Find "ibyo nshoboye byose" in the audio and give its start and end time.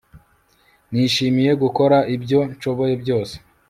2.15-3.35